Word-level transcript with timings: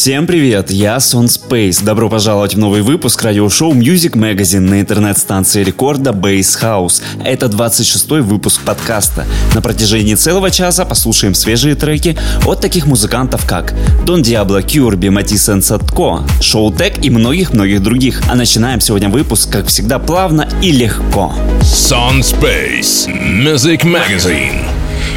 Всем 0.00 0.26
привет, 0.26 0.70
я 0.70 0.98
Сон 0.98 1.26
Space. 1.26 1.84
Добро 1.84 2.08
пожаловать 2.08 2.54
в 2.54 2.58
новый 2.58 2.80
выпуск 2.80 3.22
радиошоу 3.22 3.74
Music 3.74 4.12
Magazine 4.12 4.60
на 4.60 4.80
интернет-станции 4.80 5.62
рекорда 5.62 6.12
Base 6.12 6.58
House. 6.58 7.02
Это 7.22 7.48
26-й 7.48 8.22
выпуск 8.22 8.62
подкаста. 8.62 9.26
На 9.54 9.60
протяжении 9.60 10.14
целого 10.14 10.50
часа 10.50 10.86
послушаем 10.86 11.34
свежие 11.34 11.74
треки 11.74 12.16
от 12.46 12.62
таких 12.62 12.86
музыкантов, 12.86 13.44
как 13.44 13.74
Don 14.06 14.22
Diablo, 14.22 14.62
Кюрби, 14.62 15.10
Матисон 15.10 15.60
Садко, 15.60 16.22
Шоу 16.40 16.72
Тек 16.72 17.04
и 17.04 17.10
многих-многих 17.10 17.82
других. 17.82 18.22
А 18.26 18.36
начинаем 18.36 18.80
сегодня 18.80 19.10
выпуск, 19.10 19.52
как 19.52 19.66
всегда, 19.66 19.98
плавно 19.98 20.48
и 20.62 20.72
легко. 20.72 21.34
Sun 21.60 22.20
Space 22.20 23.06
Music 23.06 23.84
Magazine. 23.84 24.64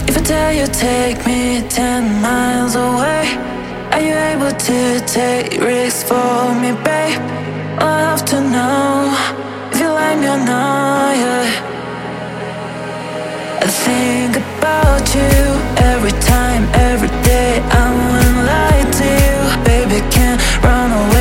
If 0.07 0.17
I 0.17 0.23
tell 0.25 0.51
you 0.51 0.67
take 0.67 1.25
me 1.25 1.63
10 1.69 2.21
miles 2.21 2.75
away 2.75 3.52
Are 3.93 4.01
you 4.01 4.15
able 4.15 4.49
to 4.49 4.99
take 5.05 5.61
risks 5.61 6.01
for 6.01 6.51
me, 6.61 6.71
babe? 6.83 7.21
I 7.77 7.99
have 8.09 8.25
to 8.25 8.41
know 8.41 9.13
if 9.71 9.79
you 9.79 9.87
like 9.87 10.17
me 10.17 10.29
or 10.29 10.41
not, 10.43 11.15
yeah. 11.15 11.61
I 13.61 13.67
think 13.85 14.37
about 14.37 15.05
you 15.13 15.33
every 15.91 16.15
time, 16.21 16.63
every 16.73 17.13
day. 17.21 17.61
I 17.69 17.85
won't 17.93 18.37
lie 18.49 18.83
to 18.99 19.05
you, 19.21 19.63
baby. 19.63 20.01
Can't 20.09 20.41
run 20.63 20.91
away. 20.91 21.12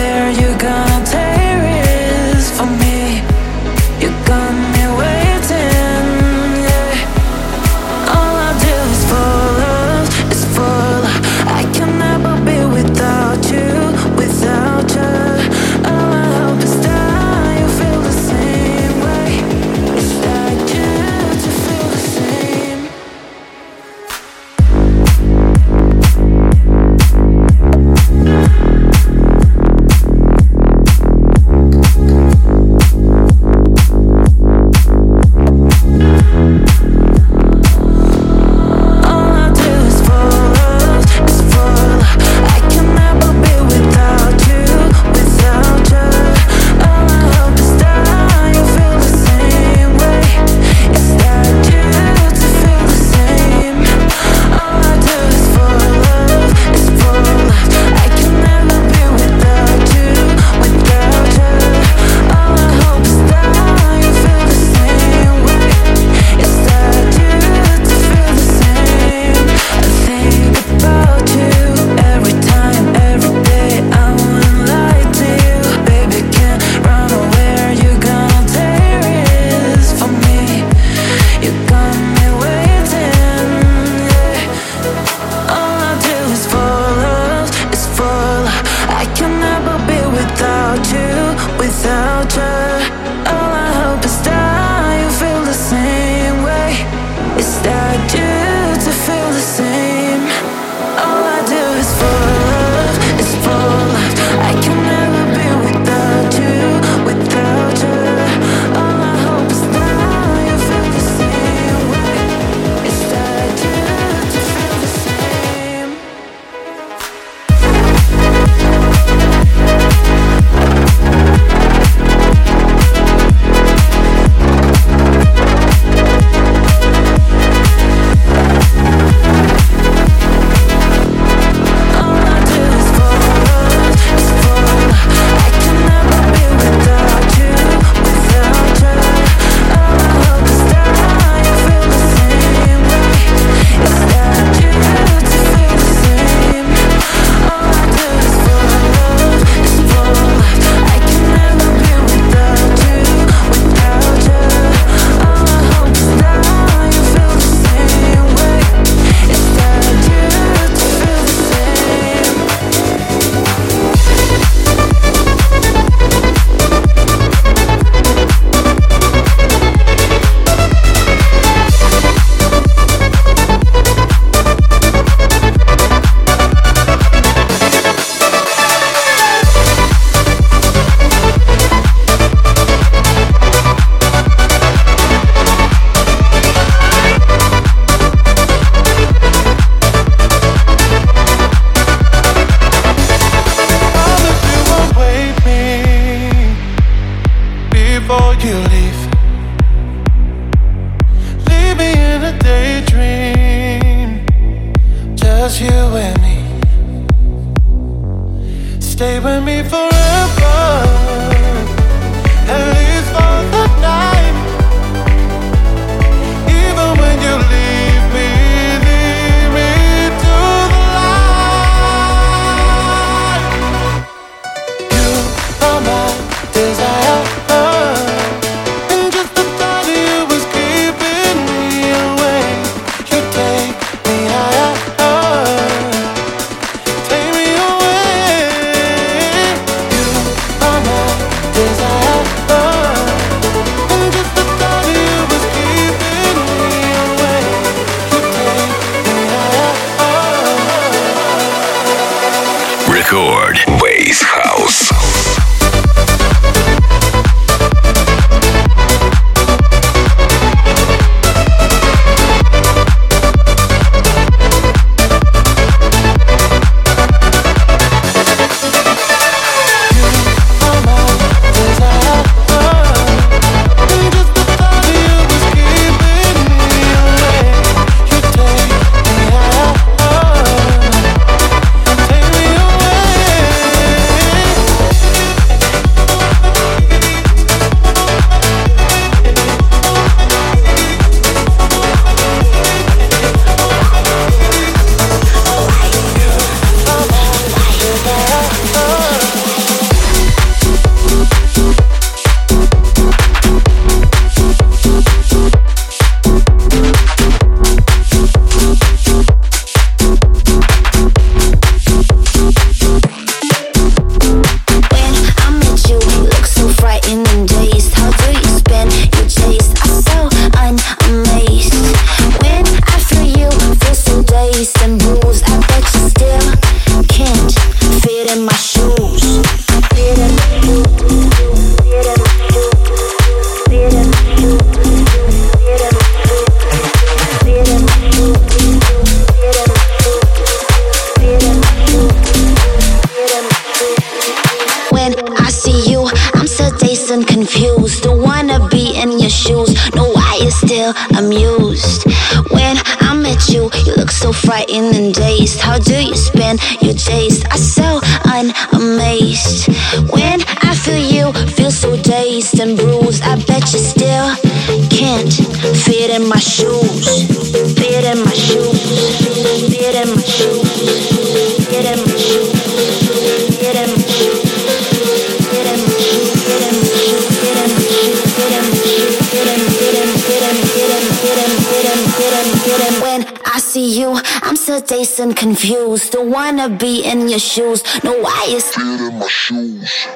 and 382.45 383.03
when 383.03 383.39
I 383.45 383.59
see 383.59 384.01
you. 384.01 384.11
I'm 384.11 384.57
sedated 384.57 385.21
and 385.21 385.37
confused. 385.37 386.13
Don't 386.13 386.31
wanna 386.31 386.69
be 386.69 387.05
in 387.05 387.29
your 387.29 387.39
shoes. 387.39 387.83
No, 388.03 388.13
I 388.25 388.45
is 388.49 388.77
in 388.77 389.19
my 389.19 389.29
shoes. 389.29 390.09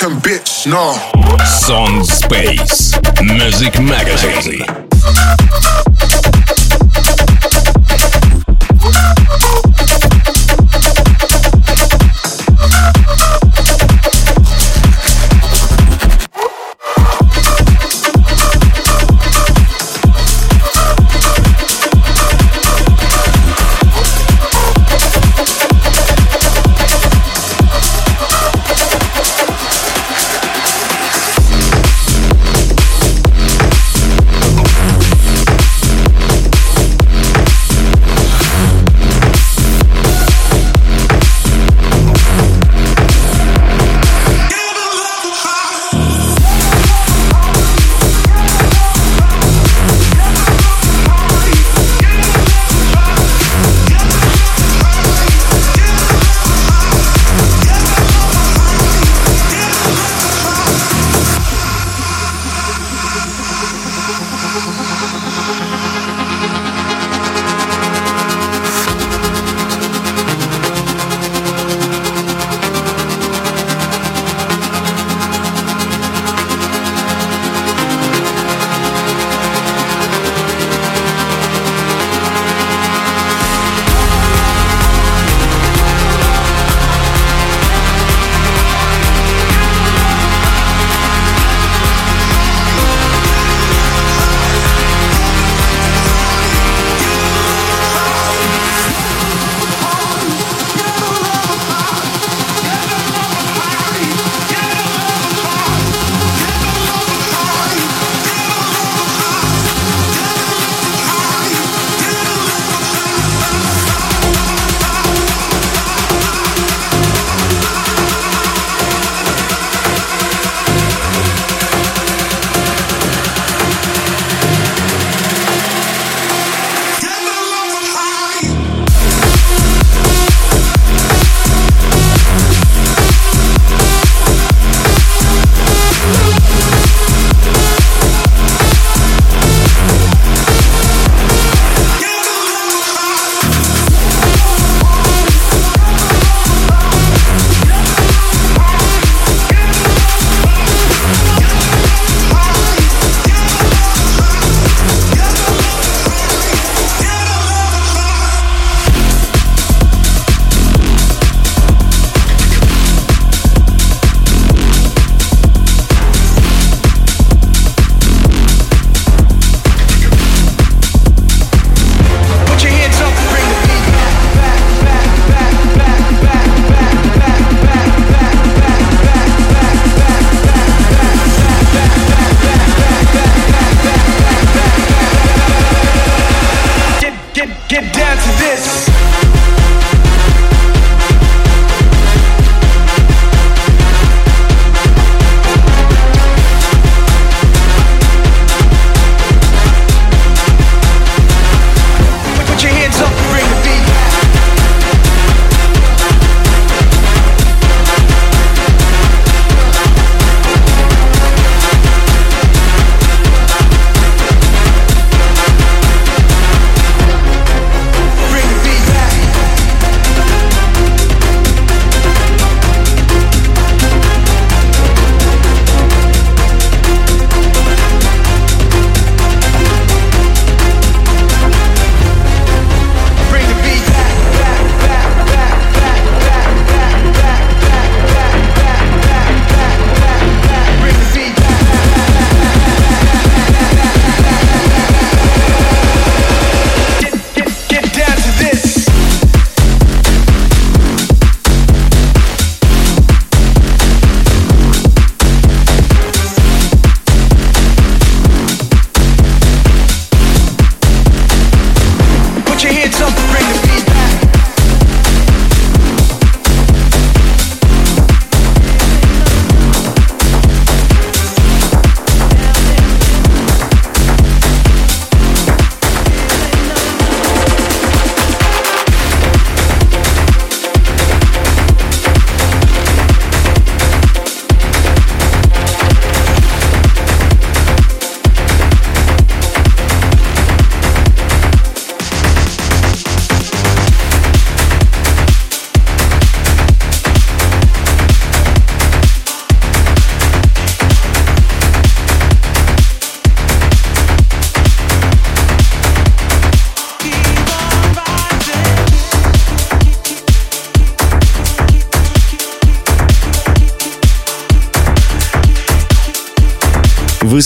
Hamilton, 0.00 0.20
bitch, 0.20 0.66
no. 0.66 0.94
Sound 1.44 2.04
Space 2.04 2.98
Music 3.22 3.80
Magazine. 3.80 4.64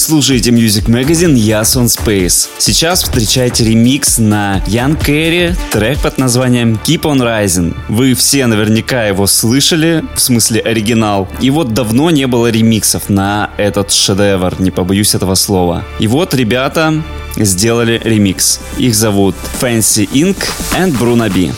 Слушаете 0.09 0.53
Music 0.53 0.87
Magazine, 0.87 1.37
я 1.37 1.63
Сон 1.65 1.85
Space. 1.85 2.49
Сейчас 2.57 3.03
встречаете 3.03 3.65
ремикс 3.65 4.17
на 4.17 4.63
Ян 4.67 4.97
Керри, 4.97 5.55
трек 5.71 5.99
под 5.99 6.17
названием 6.17 6.81
Keep 6.83 7.03
on 7.03 7.19
Rising. 7.19 7.77
Вы 7.91 8.15
все 8.15 8.47
наверняка 8.47 9.05
его 9.05 9.27
слышали, 9.27 10.03
в 10.15 10.19
смысле 10.19 10.63
оригинал. 10.63 11.29
И 11.43 11.51
вот 11.51 11.75
давно 11.75 12.11
не 12.11 12.27
было 12.27 12.51
ремиксов 12.51 13.11
на 13.11 13.51
этот 13.59 13.93
шедевр, 13.93 14.55
не 14.59 14.71
побоюсь 14.71 15.15
этого 15.15 15.35
слова. 15.35 15.85
И 15.99 16.07
вот 16.07 16.33
ребята 16.33 17.03
сделали 17.37 18.01
ремикс. 18.03 18.61
Их 18.79 18.95
зовут 18.95 19.35
Fancy 19.61 20.09
Inc. 20.15 20.39
and 20.73 20.99
Bruno 20.99 21.29
B. 21.31 21.53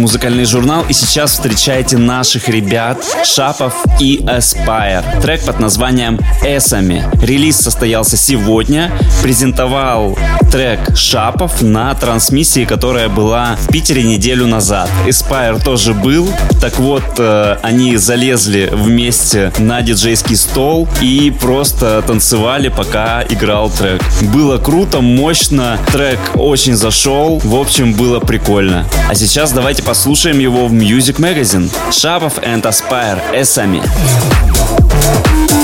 музыкальный 0.00 0.44
журнал, 0.44 0.84
и 0.88 0.92
сейчас 0.92 1.32
встречайте 1.32 1.98
наших 1.98 2.48
ребят 2.48 3.04
Шапов 3.24 3.74
и 4.00 4.18
Aspire. 4.24 5.20
Трек 5.20 5.44
под 5.44 5.60
названием 5.60 6.18
«Эсами». 6.44 7.04
Релиз 7.22 7.56
состоялся 7.56 8.16
сегодня. 8.16 8.90
Презентовал 9.22 10.18
трек 10.50 10.96
Шапов 10.96 11.62
на 11.62 11.94
трансмиссии, 11.94 12.64
которая 12.64 13.08
была 13.08 13.56
в 13.60 13.68
Питере 13.68 14.02
неделю 14.02 14.46
назад. 14.46 14.88
Aspire 15.06 15.62
тоже 15.62 15.92
был. 15.92 16.28
Так 16.60 16.78
вот, 16.78 17.04
э, 17.18 17.56
они 17.62 17.96
залезли 17.96 18.70
вместе 18.72 19.52
на 19.58 19.82
диджейский 19.82 20.36
стол 20.36 20.88
и 21.00 21.32
просто 21.40 22.02
танцевали, 22.06 22.68
пока 22.68 23.22
играл 23.28 23.70
трек. 23.70 24.02
Было 24.34 24.58
круто, 24.58 25.00
мощно, 25.00 25.78
трек 25.92 26.18
очень 26.34 26.74
зашел. 26.74 27.38
В 27.44 27.54
общем, 27.54 27.92
было 27.92 28.18
прикольно. 28.20 28.86
А 29.08 29.14
сейчас 29.14 29.52
давайте 29.52 29.82
послушаем 29.90 30.38
его 30.38 30.68
в 30.68 30.72
Music 30.72 31.16
Magazine. 31.18 31.68
Шапов 31.90 32.38
and 32.38 32.62
Aspire 32.62 33.20
Эсами. 33.34 33.82
Рекорд 33.82 35.59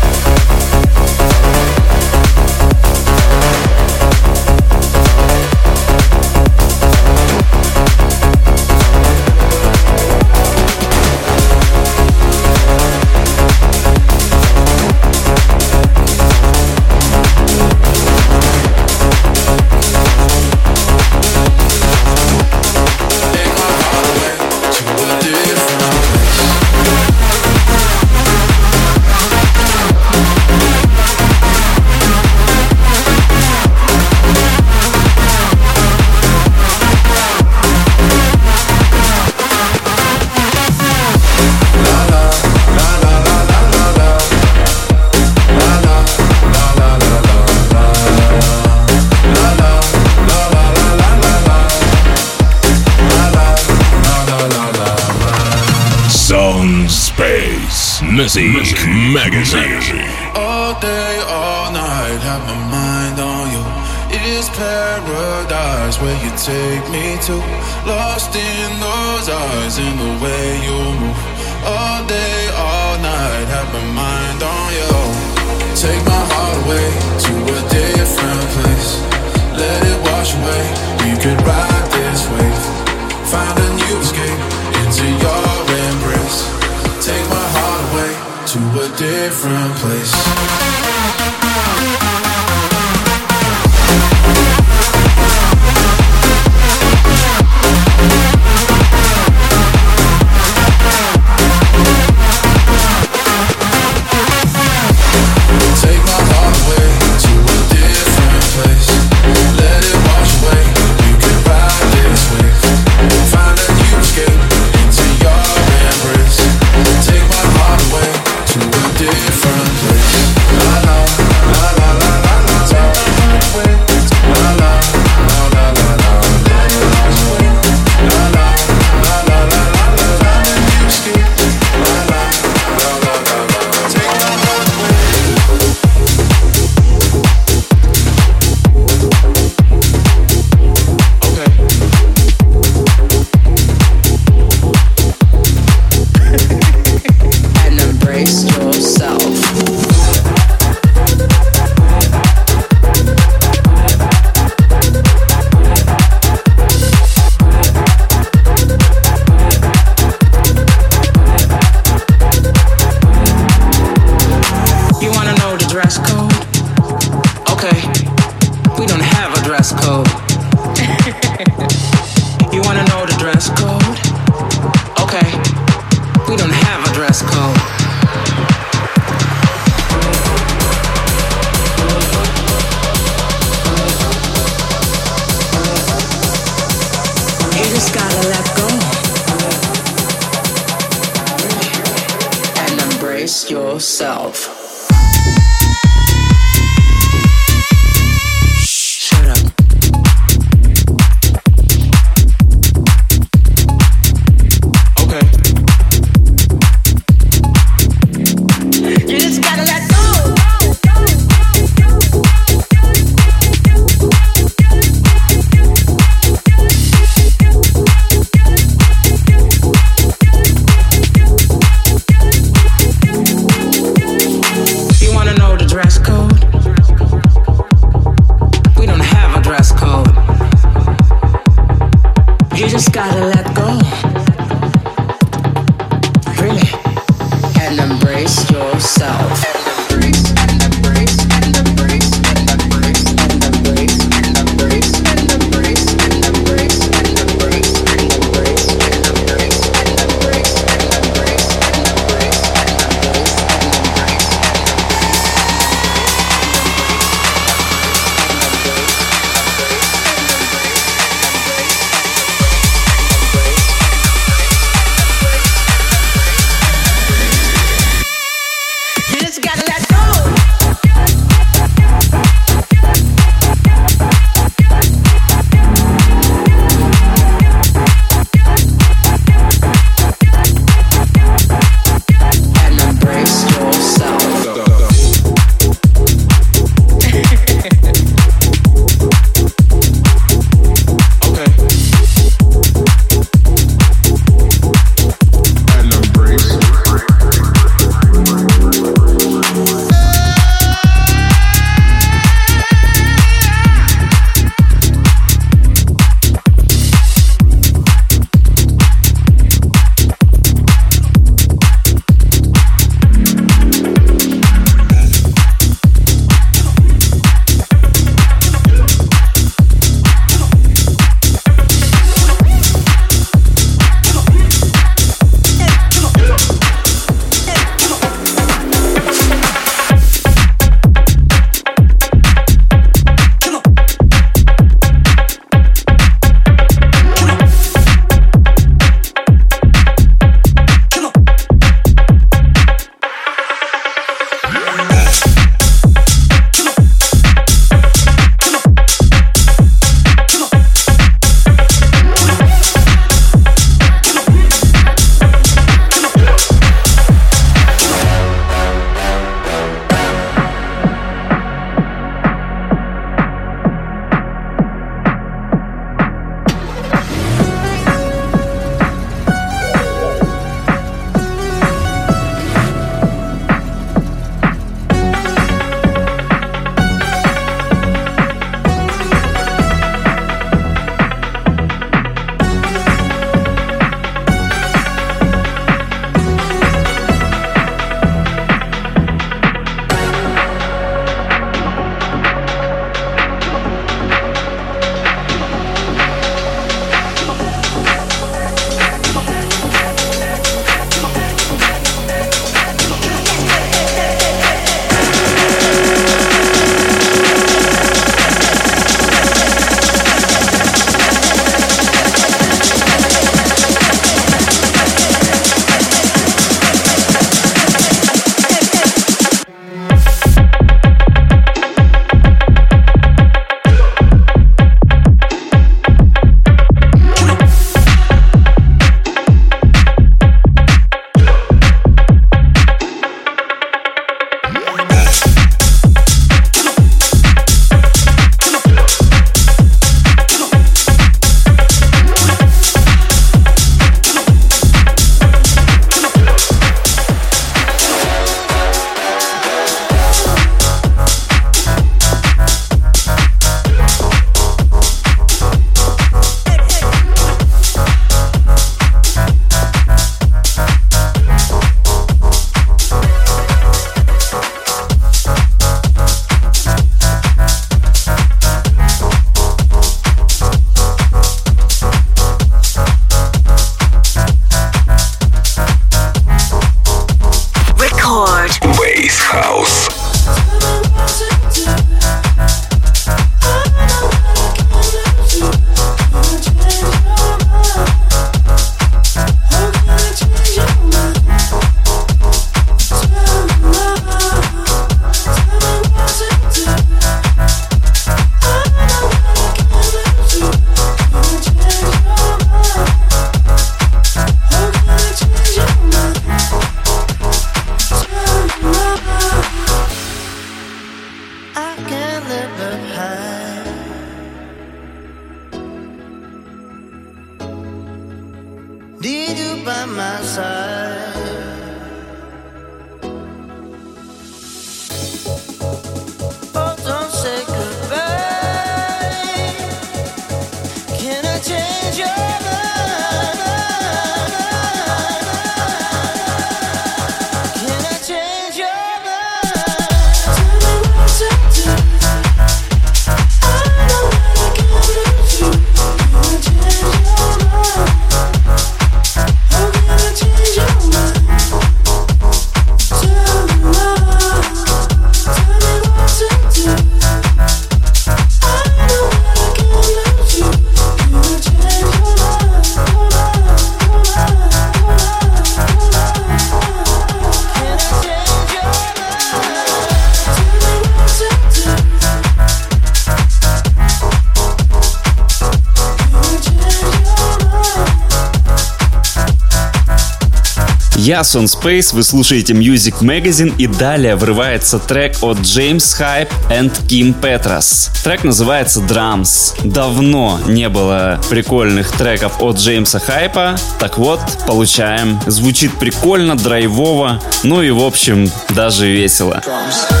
Я 581.03 581.23
Сон 581.23 581.45
Space, 581.45 581.95
вы 581.95 582.03
слушаете 582.03 582.53
Music 582.53 583.01
Magazine 583.01 583.55
и 583.57 583.65
далее 583.65 584.15
врывается 584.15 584.77
трек 584.77 585.15
от 585.23 585.39
James 585.39 585.79
Hype 585.99 586.29
and 586.51 586.71
Kim 586.87 587.19
Petras. 587.19 587.89
Трек 588.03 588.23
называется 588.23 588.81
Drums. 588.81 589.55
Давно 589.63 590.39
не 590.45 590.69
было 590.69 591.19
прикольных 591.27 591.91
треков 591.93 592.39
от 592.39 592.57
Джеймса 592.57 592.99
Хайпа. 592.99 593.55
Так 593.79 593.97
вот, 593.97 594.19
получаем. 594.45 595.19
Звучит 595.25 595.73
прикольно, 595.79 596.37
драйвово, 596.37 597.19
ну 597.41 597.63
и 597.63 597.71
в 597.71 597.81
общем 597.81 598.29
даже 598.49 598.87
весело. 598.87 599.41
Drums. 599.43 600.00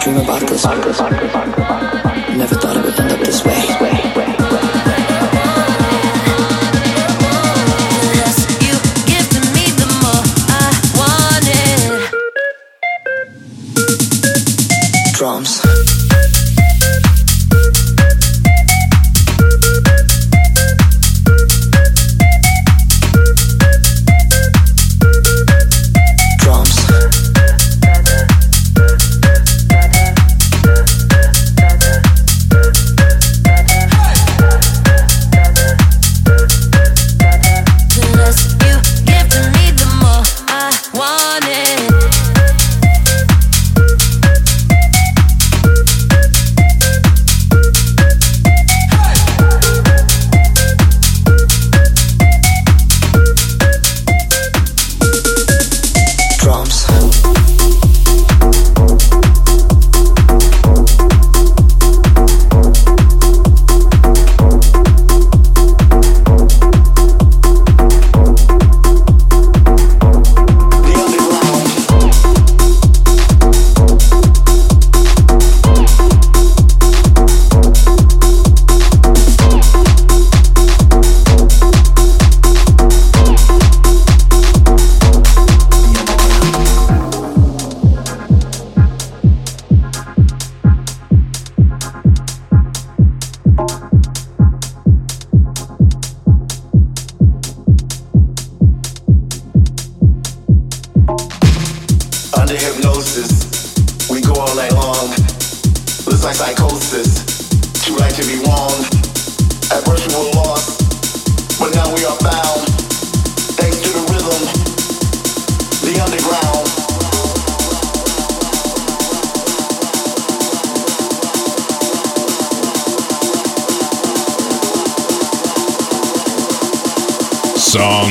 dream 0.00 0.16
about 0.16 0.40
this. 0.48 0.64
Never 0.64 2.54
thought 2.54 2.76
I 2.76 2.82
would. 2.82 2.89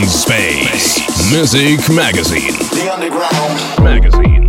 Space 0.10 1.32
Music 1.32 1.88
Magazine. 1.96 2.52
The 2.72 2.90
Underground 2.92 3.84
Magazine. 3.84 4.49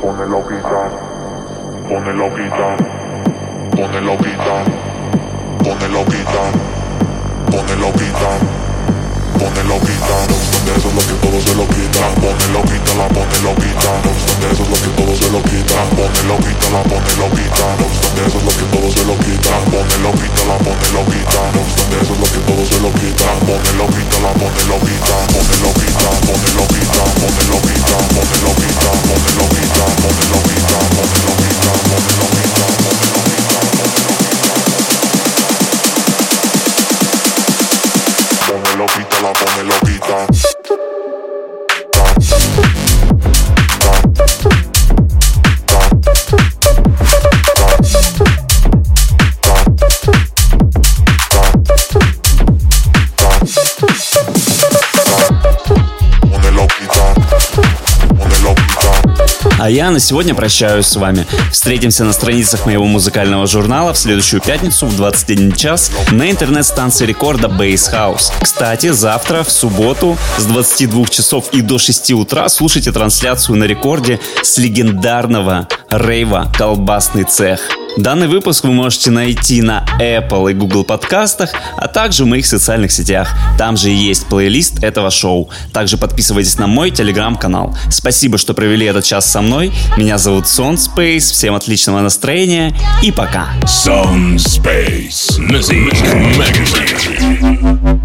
Pone 0.00 0.24
loquita, 0.24 0.90
pone 1.86 2.12
loquita, 2.14 2.74
pone 3.70 4.00
loquita, 4.00 4.64
pone 5.62 5.88
loquita, 5.88 6.50
pone 7.50 7.74
loquita, 7.76 8.69
pone 9.40 9.64
loquita, 9.64 10.16
no 10.28 10.36
eso 10.76 10.88
es 10.88 10.94
lo 10.94 11.00
que 11.00 11.16
todo 11.24 11.40
se 11.40 11.54
lo 11.56 11.64
quita, 11.66 12.12
pone 12.20 12.46
loquita, 12.52 12.92
la 13.00 13.08
pone 13.08 13.38
loquita, 13.40 13.90
no 14.04 14.12
eso 14.12 14.62
es 14.62 14.68
lo 14.68 14.76
que 14.76 14.90
todo 15.00 15.16
se 15.16 15.30
lo 15.32 15.40
quita, 15.42 15.80
pone 15.96 16.22
loquita, 16.28 16.68
la 16.68 16.82
pone 16.84 17.12
loquita, 17.16 17.64
no 17.80 17.86
eso 18.20 18.36
es 18.36 18.44
lo 18.44 18.52
que 18.52 18.66
todo 18.68 18.88
se 18.92 19.04
lo 19.08 19.16
quita, 19.16 19.52
pone 19.72 19.96
loquita, 20.04 20.44
la 20.44 20.56
pone 20.60 20.88
loquita, 20.92 21.40
no 21.56 21.62
eso 21.64 22.12
es 22.12 22.20
lo 22.20 22.28
que 22.28 22.40
todo 22.44 22.62
se 22.68 22.78
lo 22.84 22.92
quita, 23.00 23.32
pone 23.48 23.72
loquita, 23.80 24.16
la 24.20 24.32
pone 24.36 24.62
loquita, 24.68 25.16
pone 25.32 25.56
loquita, 25.64 26.04
pone 26.20 26.48
loquita, 26.52 27.00
pone 27.16 27.40
loquita, 27.40 27.40
pone 27.40 27.44
loquita, 27.48 27.96
pone 28.12 28.36
loquita, 28.44 28.92
pone 29.00 29.28
loquita, 29.40 29.88
pone 30.04 30.24
loquita, 30.28 30.76
pone 30.92 31.16
loquita, 31.24 31.72
pone 31.88 32.12
loquita, 32.20 33.29
la 38.86 39.32
pone 39.32 39.62
loquita. 39.62 40.26
А 59.60 59.68
я 59.68 59.90
на 59.90 60.00
сегодня 60.00 60.34
прощаюсь 60.34 60.86
с 60.86 60.96
вами. 60.96 61.26
Встретимся 61.52 62.04
на 62.04 62.14
страницах 62.14 62.64
моего 62.64 62.86
музыкального 62.86 63.46
журнала 63.46 63.92
в 63.92 63.98
следующую 63.98 64.40
пятницу 64.40 64.86
в 64.86 64.96
21 64.96 65.52
час 65.52 65.92
на 66.10 66.30
интернет-станции 66.30 67.04
рекорда 67.04 67.48
Base 67.48 67.92
House. 67.92 68.32
Кстати, 68.40 68.88
завтра, 68.88 69.42
в 69.42 69.52
субботу, 69.52 70.16
с 70.38 70.46
22 70.46 71.08
часов 71.08 71.50
и 71.52 71.60
до 71.60 71.76
6 71.76 72.12
утра 72.12 72.48
слушайте 72.48 72.90
трансляцию 72.90 73.58
на 73.58 73.64
рекорде 73.64 74.18
с 74.42 74.56
легендарного 74.56 75.68
рейва 75.90 76.50
«Колбасный 76.56 77.24
цех». 77.24 77.79
Данный 77.96 78.28
выпуск 78.28 78.64
вы 78.64 78.72
можете 78.72 79.10
найти 79.10 79.62
на 79.62 79.84
Apple 80.00 80.50
и 80.50 80.54
Google 80.54 80.84
подкастах, 80.84 81.52
а 81.76 81.88
также 81.88 82.24
в 82.24 82.28
моих 82.28 82.46
социальных 82.46 82.92
сетях. 82.92 83.30
Там 83.58 83.76
же 83.76 83.90
есть 83.90 84.26
плейлист 84.26 84.82
этого 84.82 85.10
шоу. 85.10 85.50
Также 85.72 85.98
подписывайтесь 85.98 86.58
на 86.58 86.66
мой 86.66 86.90
телеграм-канал. 86.90 87.76
Спасибо, 87.90 88.38
что 88.38 88.54
провели 88.54 88.86
этот 88.86 89.04
час 89.04 89.26
со 89.26 89.42
мной. 89.42 89.72
Меня 89.96 90.18
зовут 90.18 90.48
Сон 90.48 90.76
Space. 90.76 91.32
Всем 91.32 91.54
отличного 91.54 92.00
настроения 92.00 92.74
и 93.02 93.12
пока. 93.12 93.48
Sound 93.62 94.36
Space 94.36 95.38
Music 95.38 95.90
Magazine. 96.36 97.99